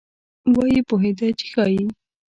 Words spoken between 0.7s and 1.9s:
پوهېده چې ښایي.